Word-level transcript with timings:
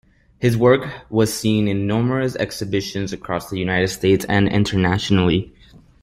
His 0.39 0.57
work 0.57 0.87
was 1.11 1.31
seen 1.31 1.67
in 1.67 1.85
numerous 1.85 2.35
exhibitions 2.37 3.13
across 3.13 3.51
the 3.51 3.59
United 3.59 3.89
States 3.89 4.25
and 4.27 4.47
internationally. 4.47 5.53